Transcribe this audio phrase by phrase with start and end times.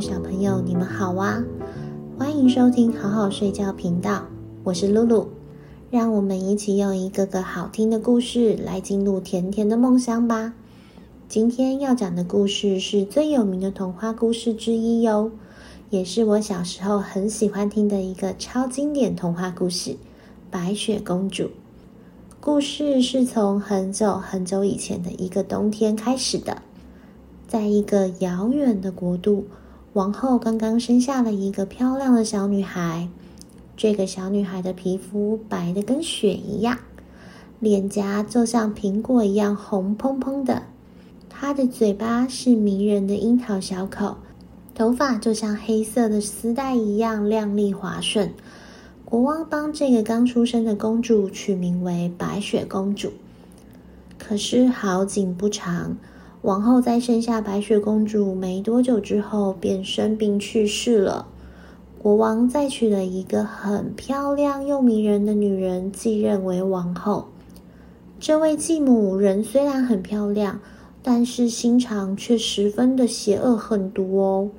[0.00, 1.42] 小朋友，你们好啊！
[2.18, 4.24] 欢迎收听好好睡觉频道，
[4.64, 5.28] 我是露露。
[5.90, 10.52] 让我们一起用一个个好听的故事来进入甜甜的梦乡吧。
[11.28, 15.30] 今天要讲的故事是最有名的童话故事之一哟，
[15.90, 19.90] 也是我小时候很喜欢听的一个超经典童话故事
[20.50, 21.44] 《白雪公主》。
[22.40, 26.62] 故事是从很久很久以前的一个冬天开始的。
[27.46, 29.46] 在一个遥远的国度，
[29.94, 33.08] 王后刚刚生下了一个漂亮的小女孩。
[33.76, 36.76] 这个小女孩的皮肤白得跟雪一样，
[37.60, 40.64] 脸颊就像苹果一样红彤彤的。
[41.30, 44.16] 她的嘴巴是迷人的樱桃小口，
[44.74, 48.34] 头发就像黑色的丝带一样亮丽滑顺。
[49.04, 53.12] 国王帮这个刚出生的公主取名为白雪公主。
[54.18, 55.96] 可是好景不长。
[56.44, 61.26] 王后在生下白雪公主没多久之后，便生病去世了。
[61.98, 67.28] 国王再娶了一个很漂亮又迷人的女人继任为王后。
[68.20, 70.60] 这位继母人虽然很漂亮，
[71.02, 74.50] 但是心肠却十分的邪恶狠毒哦。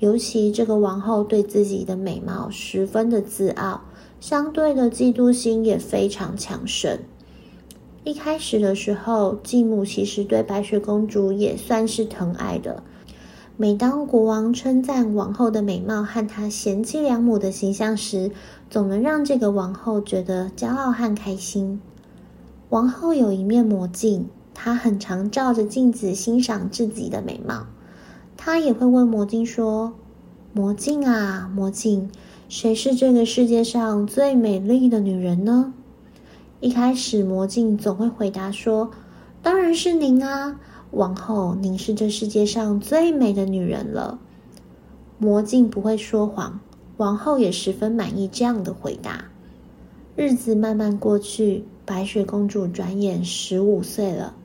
[0.00, 3.80] 尤其这个王后对自己的美貌十分的自傲，
[4.20, 6.98] 相对的嫉妒心也非常强盛。
[8.04, 12.82] 一开始的时候，继母其实对白雪公主也算是疼爱的。
[13.56, 18.32] 每当国王称赞王后的美貌和她贤妻良母的形象时，
[18.68, 21.80] 总能让这个王后觉得骄傲和开心。
[22.70, 27.66] 王后有一面魔镜，她很常照着镜子欣赏自己的美貌。
[28.36, 29.92] 她也会问魔镜说
[30.52, 32.10] ：“魔镜啊，魔镜，
[32.48, 35.72] 谁是这个世界上最美丽的女人呢？”
[36.62, 38.88] 一开始，魔镜总会回答说
[39.42, 40.60] ：“当然是您啊，
[40.92, 44.20] 王后，您是这世界上最美的女人了。”
[45.18, 46.60] 魔镜不会说谎，
[46.98, 49.24] 王后也十分满意这样的回答。
[50.14, 54.36] 日子慢慢过去，白雪公主转眼十五岁了，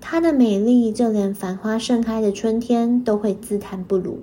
[0.00, 4.18] 她的美丽就连繁花盛开的春天都会自叹不如。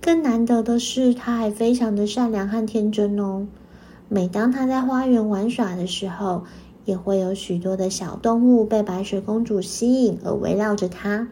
[0.00, 3.46] 更难得的是，她还非常的善良和天真哦。
[4.12, 6.42] 每当她在花园玩耍的时候，
[6.84, 11.28] 也会有许多的小动物被白雪公主吸引而围绕着她。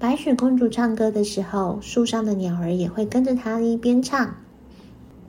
[0.00, 4.34] 白雪公主唱歌的时候，树上的鸟儿也会跟着她一边唱。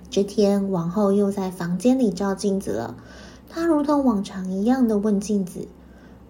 [0.09, 2.95] 这天，王后又在房间里照镜子了。
[3.47, 5.67] 她如同往常一样的问镜子：“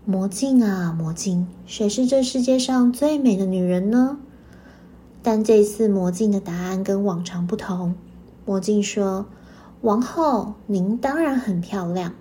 [0.03, 4.17] 魔镜啊，魔镜，谁是这世界上最美的女人呢？”
[5.23, 7.95] 但这次魔镜的答案跟往常不同。
[8.45, 9.27] 魔镜说。
[9.85, 12.11] 王后，您当然很漂亮，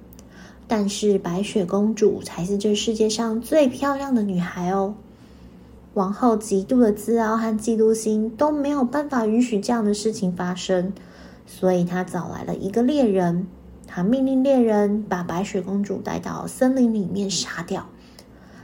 [0.69, 4.95] 但是白雪公主才是这世界上最漂亮的女孩哦。
[5.95, 10.93] 王后极度的自傲和嫉妒心都没有办法允许这样的事情发生，
[11.47, 13.47] 所以她找来了一个猎人，
[13.87, 17.87] 她命令猎人把白雪公主带到森林里面杀掉，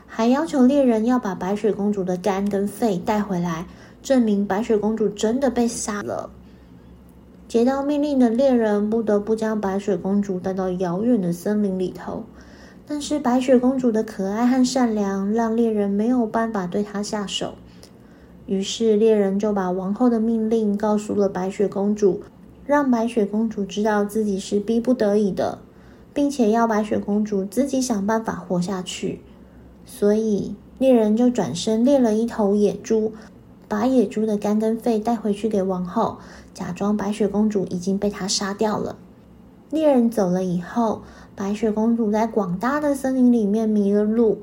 [0.06, 3.64] 还要求猎人要把白雪公主的肝跟肺带回来，
[4.02, 6.28] 证明白雪公主真的被杀了。
[7.50, 12.22] 接到命令的猎人不得不将白雪公主带到遥远的森林里头，
[12.86, 17.54] 但是白雪公主的可爱和善良让猎人没有办法对她下手。
[18.46, 22.22] 于是猎人就把王后的命令告诉了白雪公主，
[22.64, 25.58] 让白雪公主知道自己是逼不得已的，
[26.14, 29.22] 并且要白雪公主自己想办法活下去。
[29.84, 33.12] 所以猎人就转身猎了一头野猪。
[33.70, 36.18] 把野猪的肝跟肺带回去给王后，
[36.52, 38.96] 假装白雪公主已经被他杀掉了。
[39.70, 41.02] 猎人走了以后，
[41.36, 44.38] 白雪公主在广大的森林里面迷了路。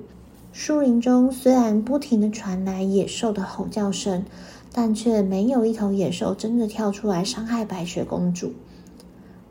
[0.53, 4.23] 树林中虽然不停的传来野兽的吼叫声，
[4.71, 8.53] 但却没有一头野兽真的跳出来伤害白雪公主。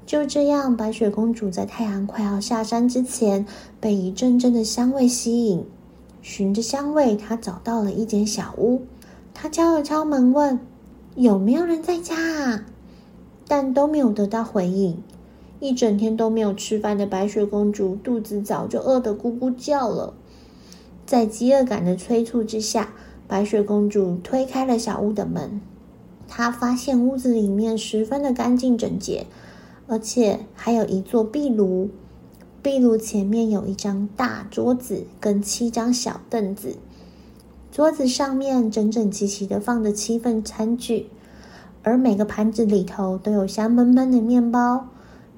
[0.07, 3.45] 就这样，白雪公主在太阳快要下山之前，
[3.79, 5.67] 被一阵阵的香味吸引。
[6.23, 8.81] 循着香味，她找到了一间小屋。
[9.39, 10.59] 他敲了敲门，问
[11.15, 12.65] ：“有没有人在家啊？”
[13.47, 14.97] 但都没有得到回应。
[15.61, 20.15] 一整天都没有吃饭的白雪公主，肚子早就饿得咕咕叫了。
[21.05, 22.95] 在饥饿感的催促之下，
[23.29, 25.61] 白雪公主推开了小屋的门。
[26.27, 29.27] 她发现屋子里面十分的干净整洁，
[29.87, 31.91] 而且还有一座壁炉。
[32.63, 36.77] 壁炉前面有一张大桌子跟七张小凳子。
[37.77, 41.11] 桌子上面整整齐齐的放着七份餐具，
[41.83, 44.89] 而每个盘子里头都有香喷喷的面包，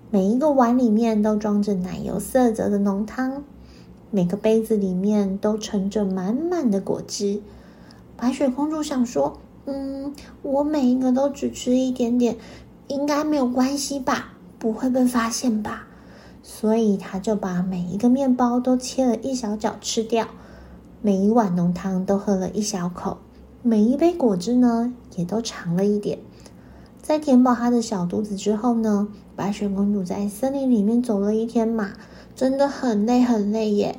[0.09, 3.43] 每一个碗里面都装着奶油色泽的浓汤，
[4.13, 7.41] 每个杯子里面都盛着满满的果汁。
[8.17, 12.37] 白雪公主想说：“嗯，我每一个都只吃一点点，
[12.87, 14.35] 应该没有关系吧？
[14.61, 15.89] 不会被发现吧？”
[16.45, 20.29] 所以她就把每一个面包都切了一小角吃掉，
[21.01, 23.19] 每一碗浓汤都喝了一小口，
[23.63, 26.19] 每一杯果汁呢也都尝了一点。
[27.01, 31.93] 在填饱她的小肚子之后呢，白雪公主在森林里面走了一天嘛，
[32.35, 33.99] 真的很累很累耶。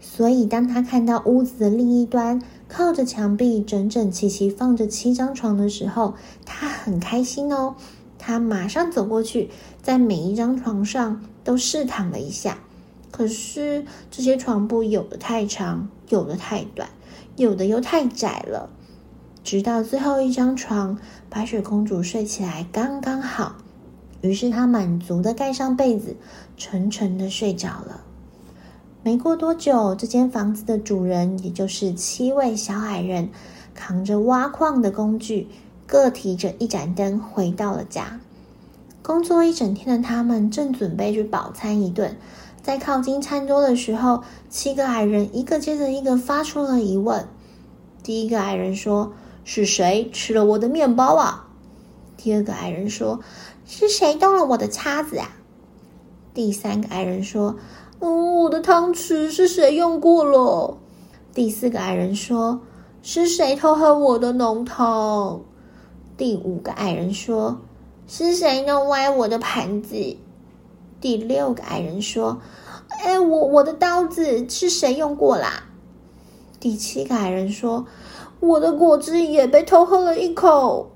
[0.00, 6.14] 所以当她看到屋子的另一端，靠着墙壁整整齐齐放着七张床的时候，
[6.44, 7.76] 他很开心哦。
[8.18, 9.50] 他马上走过去，
[9.80, 12.58] 在每一张床上都试躺了一下。
[13.10, 16.88] 可是这些床铺有的太长，有的太短，
[17.36, 18.70] 有的又太窄了。
[19.42, 20.98] 直到最后一张床，
[21.28, 23.56] 白雪公主睡起来刚刚好，
[24.20, 26.16] 于是她满足的盖上被子，
[26.56, 28.02] 沉沉的睡着了。
[29.02, 33.30] 没过多久，这间房子的主人，也就是七位小矮人，
[33.74, 35.48] 扛着挖矿的工具，
[35.86, 38.20] 各提着一盏灯，回到了家。
[39.02, 42.16] 工作一整天的他们，正准备去饱餐一顿。
[42.62, 47.26] 在靠近餐桌的时候，七个矮人一个接着一个发出了疑问。
[48.02, 49.12] 第一个矮人说
[49.44, 51.48] ：“是谁吃了我的面包啊？”
[52.16, 53.20] 第二个矮人说
[53.66, 55.30] ：“是谁动了我的叉子啊？”
[56.34, 57.56] 第三个矮人说
[58.00, 60.76] ：“嗯，我的汤匙是谁用过了？”
[61.32, 62.60] 第四个矮人说
[63.02, 65.40] ：“是谁偷喝我的浓汤？”
[66.18, 67.60] 第五个矮人说
[68.06, 69.96] ：“是谁弄歪我的盘子？”
[71.00, 72.40] 第六个矮人说
[73.02, 75.64] ：“哎，我我的刀子是谁用过啦？”
[76.60, 77.86] 第七个矮人说
[78.40, 80.90] ：“我的果汁也被偷喝了一口。”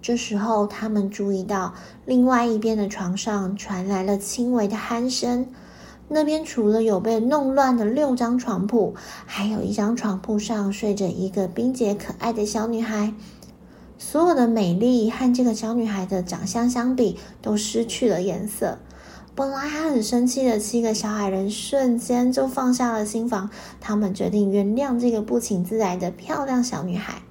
[0.00, 1.74] 这时候，他们注意到
[2.06, 5.48] 另外一边的床上传来了轻微的鼾声。
[6.10, 8.94] 那边除了有被弄乱的六张床铺，
[9.26, 13.12] 还有一张床铺上睡着一个冰洁可爱的小女孩。
[13.98, 18.78] 所有的美丽和这个小女孩的长相相比，都失去了颜色。
[19.34, 23.50] 本来还很生气的七个小矮人，瞬间就放下了心防。
[23.80, 27.22] 他们决定原谅这个不请自来的漂亮小女孩。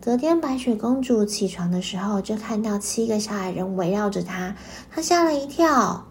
[0.00, 4.54] 昨天，白雪公主起床的时候，就看到七个小矮人围绕着她，
[4.90, 6.06] 她吓了一跳。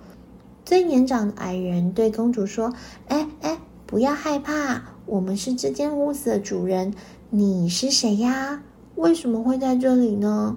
[0.65, 2.73] 最年长的矮人对公主说
[3.09, 6.93] ：“哎哎，不要害怕，我们是这间屋子的主人。
[7.29, 8.63] 你是谁呀？
[8.95, 10.55] 为什么会在这里呢？”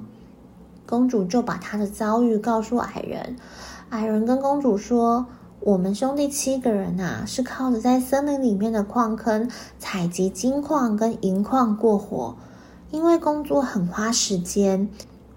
[0.87, 3.37] 公主就把她的遭遇告诉矮人。
[3.91, 5.27] 矮人跟公主说
[5.61, 12.37] ：“我们兄弟七个人啊，是靠着在森林里面的矿坑采集金矿跟银矿过活。
[12.91, 14.89] 因为工作很花时间，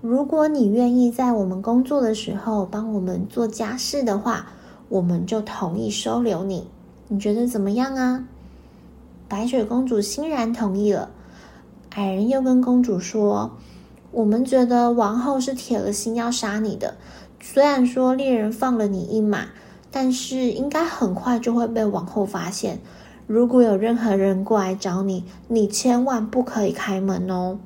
[0.01, 4.47] 如果你愿意在我们工作的时候帮我们做家事的话。”
[4.89, 6.67] 我们就同意收留你，
[7.09, 8.25] 你觉得怎么样啊？
[9.27, 11.11] 白雪公主欣然同意了。
[11.91, 13.57] 矮人又跟公主说
[14.11, 16.95] ：“我们觉得王后是铁了心要杀你的。
[17.41, 19.47] 虽然说猎人放了你一马，
[19.89, 22.79] 但是应该很快就会被王后发现。
[23.25, 27.59] 如果有任何人过来找你，你千万不可以开门哦。”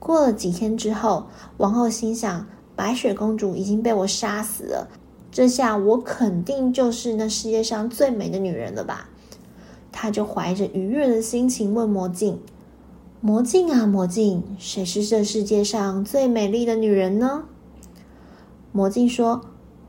[0.00, 4.88] 过了几天之后，王后心想：白雪公主已经被我杀死了。
[5.30, 9.08] 这下我肯定就是那世界上最美的女人了吧？
[9.92, 12.40] 她就怀着愉悦的心情问魔镜
[13.20, 17.42] ：“魔镜啊，魔镜，谁是这世界上最美丽的女人呢？”
[18.70, 19.40] 魔镜说：“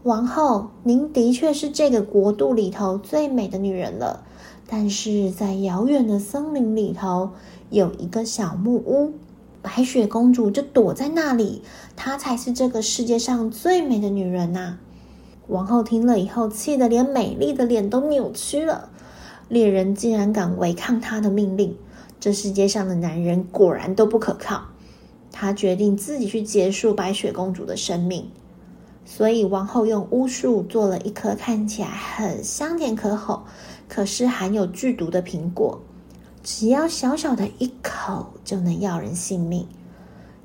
[0.02, 4.24] 王后，您的确是这个国度里头最美的女人了。
[4.68, 7.30] 但是在遥远的森林里头，
[7.70, 9.14] 有一个小木屋，
[9.62, 11.62] 白雪公主就躲在那里，
[11.96, 14.80] 她才是这个世界上最美的女人呐。”
[15.48, 18.90] 王后听了以后，气得连美丽的脸都扭曲了。
[19.48, 21.76] 猎人竟然敢违抗她的命令，
[22.20, 24.64] 这世界上的男人果然都不可靠。
[25.32, 28.30] 她决定自己去结束白雪公主的生命。
[29.06, 33.44] 所以，王后用巫术做了一颗看起来很香甜可口，
[33.88, 35.82] 可是含有剧毒的苹果。
[36.44, 39.68] 只要小小的一口，就能要人性命。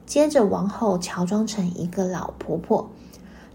[0.06, 2.90] 接着，王后乔装成一个老婆婆。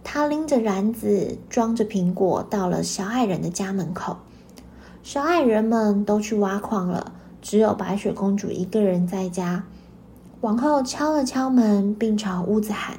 [0.04, 4.18] 她拎着篮子装着苹果，到了小矮人的家门口。
[5.02, 9.64] 小矮人们都去挖矿了，只有白雪公主一个人在家。
[10.42, 12.98] 王后敲了敲门，并朝屋子喊：“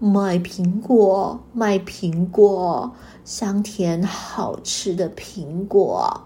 [0.00, 2.92] 卖苹果，卖苹果，
[3.24, 6.22] 香甜好吃的苹果。”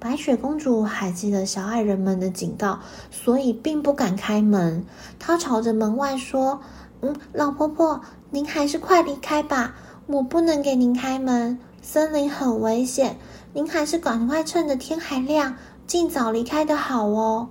[0.00, 2.78] 白雪公主还记得小矮人们的警告，
[3.10, 4.84] 所以并不敢开门。
[5.18, 6.60] 她朝着门外说
[7.02, 8.00] ：“嗯，老婆婆。”
[8.32, 9.74] 您还是快离开吧，
[10.06, 13.16] 我不能给您开门，森林很危险。
[13.52, 15.56] 您还是赶快趁着天还亮，
[15.90, 17.48] 尽早离开的好哦。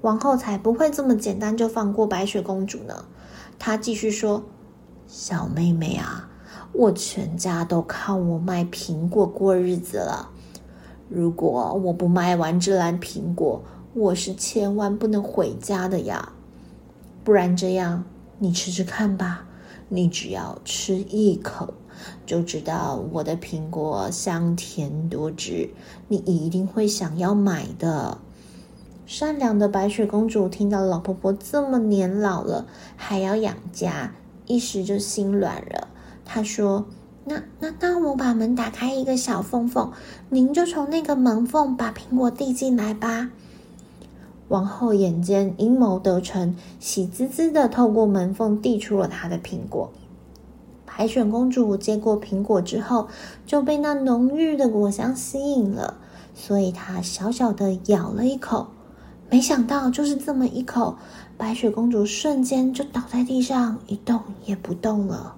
[0.00, 3.04] 王后才不会这么简单就放过白雪公主呢。
[3.58, 4.42] 她继续说
[5.06, 6.30] ：“小妹妹啊，
[6.72, 10.30] 我全家都靠我卖苹果过日子了。
[11.10, 13.62] 如果我不卖完这篮苹果，
[13.92, 16.32] 我是千万不能回家的呀。
[17.22, 18.02] 不然这样，
[18.38, 19.44] 你吃吃看吧。
[19.90, 21.74] 你只要吃一口，
[22.26, 25.70] 就知道我的苹果香甜多汁，
[26.08, 28.18] 你一定会想要买的。”
[29.06, 32.66] 善良的白雪公主听到老婆婆这么年老了，
[32.96, 34.14] 还要养家，
[34.46, 35.88] 一时就心软了。
[36.24, 36.86] 她说
[37.26, 39.90] ：“那那那，我把门打开一个小缝缝，
[40.28, 43.30] 您就从那个门缝把苹果递进来吧。”
[44.46, 49.92] 王后眼见阴谋得逞，喜滋滋的透过门缝递出了她的苹果。
[51.00, 53.08] 白雪公主接过苹果之后，
[53.46, 55.94] 就被那浓郁的果香吸引了，
[56.34, 58.66] 所以她小小的咬了一口。
[59.30, 60.98] 没想到，就是这么一口，
[61.38, 65.36] 白雪公主瞬间就倒在地上，一动也不动了。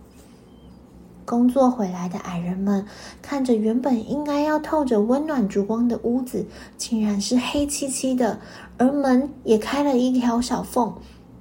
[1.25, 2.85] 工作回来的矮人们
[3.23, 6.45] 看着原本应该要透着温暖烛光的屋子，
[6.76, 8.40] 竟然是黑漆漆的，
[8.78, 10.92] 而门也开了一条小缝。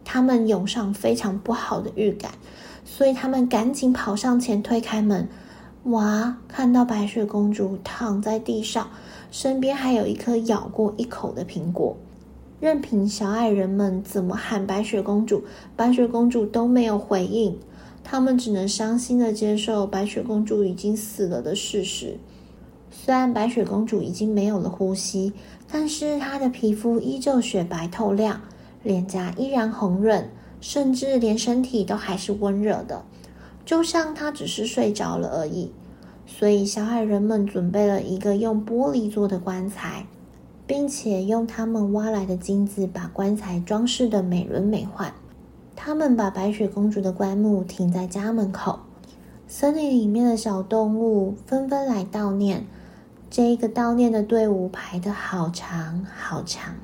[0.04, 2.32] 他们涌上非常不好的预感，
[2.94, 5.26] 所以他们赶紧跑上前推开门。
[5.84, 8.90] 哇，看到白雪公主躺在地上，
[9.32, 11.96] 身边还有一颗咬过一口的苹果。
[12.60, 15.46] 任凭小矮人们怎么喊白雪公主，
[15.78, 17.58] 白雪公主都没有回应。
[18.04, 22.18] 他们只能伤心的接受白雪公主已经死了的事实。
[22.92, 25.32] 虽然白雪公主已经没有了呼吸，
[25.72, 28.42] 但是她的皮肤依旧雪白透亮，
[28.84, 30.30] 脸颊依然红润，
[30.62, 33.04] 甚至连身体都还是温热的，
[33.66, 35.74] 就像他只是睡着了而已。
[36.26, 40.06] 所以小矮人们准备了一个用玻璃做的棺材。
[40.72, 45.12] 并且用他们挖来的金子把棺材装饰的美轮美奂。
[45.76, 48.80] 他们把白雪公主的棺木停在家门口，
[49.50, 52.66] 森林里面的小动物纷纷来悼念。
[53.30, 56.76] 这一个悼念的队伍排得好长好长。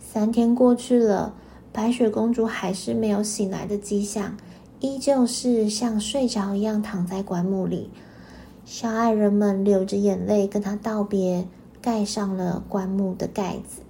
[0.00, 1.34] 三天过去了，
[1.72, 4.36] 白雪公主还是没有醒来的迹象，
[4.80, 7.90] 依旧是像睡着一样躺在棺木里。
[8.64, 11.46] 小矮人们流着眼泪跟她道别。
[11.82, 13.82] 盖上了棺木的盖子。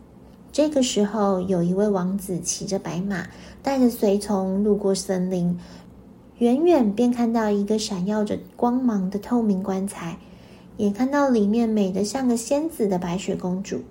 [0.51, 3.27] 这个时候，有一位王子骑着白马，
[3.63, 5.59] 带着随从路过森林，
[6.39, 10.17] 远远便看到一个闪耀着光芒的透明棺材，
[10.79, 13.83] 也看到里面美得像个仙子的白雪公主。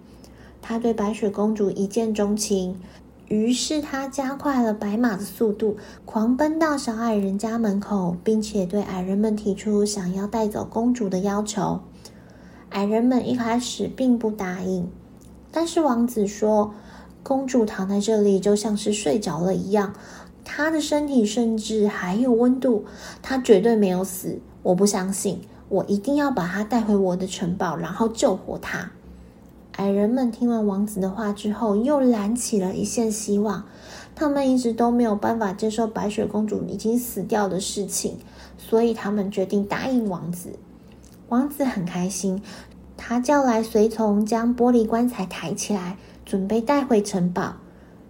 [0.64, 2.82] 他对白雪公主一见钟情，
[3.32, 11.80] 于是他加快了白马的速度，狂奔到小矮人家门口，并且对矮人们提出想要带走公主的要求。
[12.72, 14.86] 矮人们一开始并不答应，
[15.50, 16.74] 但是王子说
[17.24, 19.94] ：“公主躺在这里就像是睡着了一样，
[20.44, 22.84] 她的身体甚至还有温度，
[23.22, 24.42] 她绝对没有死。
[24.62, 28.92] 我不相信，我一定要把她带回我的城堡，然后救活她。”
[29.82, 33.64] 矮人们听完王子的话之后，又燃起了一线希望。
[34.14, 38.20] 他们一直都没有办法接受白雪公主已经死掉的事情，
[38.60, 40.52] 所以他们决定答应王子。
[41.30, 42.44] 王子很开心，
[42.96, 47.56] 他叫来随从，将玻璃棺材抬起来，准备带回城堡。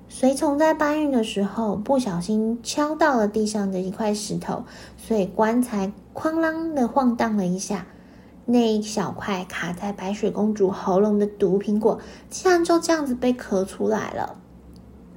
[0.09, 4.65] 随从在搬运的时候不小心敲到了地上的一块石头，
[4.97, 7.85] 所以棺材哐啷的晃荡了一下。
[8.45, 14.35] 那一小块卡在白雪公主喉咙的毒苹果，竟然就这样子被咳出来了。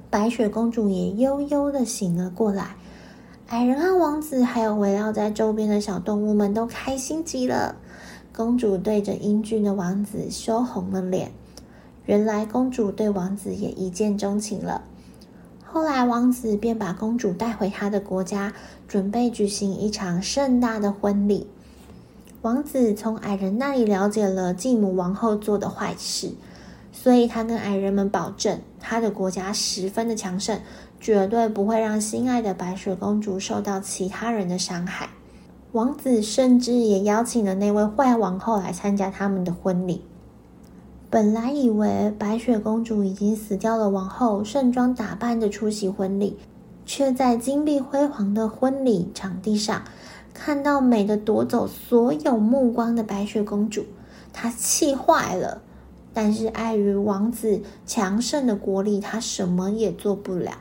[0.09, 2.75] 白雪公主也悠悠的醒了过来。
[3.47, 7.75] 矮人和王子，还有围绕在周边的小动物们都开心极了。
[8.35, 11.31] 公主对着英俊的王子羞红了脸。
[12.05, 14.83] 原来公主对王子也一见钟情了。
[15.63, 18.53] 后来王子便把公主带回他的国家，
[18.87, 21.47] 准备举行一场盛大的婚礼。
[22.45, 26.29] 王子从矮人那里了解了继母王后做的坏事，
[26.91, 30.59] 所以他跟矮人们保证，他的国家十分的强盛。
[30.99, 35.09] 绝对不会让心爱的白雪公主受到其他人的伤害。
[35.71, 40.03] 王子甚至也邀请了那位坏王后来参加他们的婚礼。
[41.09, 46.37] 本来以为白雪公主已经死掉的王后盛装打扮的出席婚礼，
[46.85, 49.83] 却在金碧辉煌的婚礼场地上
[50.33, 53.85] 看到美的夺走所有目光的白雪公主，
[54.31, 55.61] 她气坏了。
[56.13, 60.51] 但是碍于王子强盛的国力，她什么也做不了。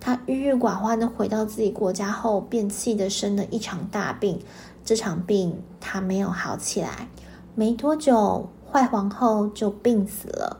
[0.00, 4.40] 他郁郁寡欢的回到自己国家后，便气得生了一场大病。
[4.84, 7.06] 这场病他没有好起来，
[7.54, 10.58] 没多久，坏皇后就病死了。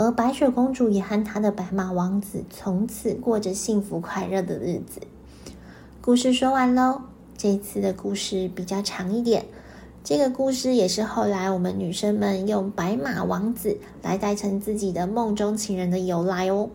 [0.00, 5.02] 而白雪公主也和她的白马王子从此过着幸福快乐的日子。
[6.00, 7.02] 故事说完喽，
[7.36, 9.44] 这次的故事比较长一点。
[10.02, 16.70] 这个故事也是后来我们女生们用白马王子来代称自己的梦中情人的由来哦。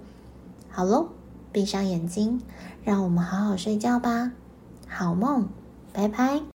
[0.70, 1.08] 好喽，
[1.51, 2.39] 闭上眼睛，
[2.84, 4.34] 让我们好好睡觉吧。
[4.88, 5.50] 好梦，
[5.91, 6.55] 拜拜。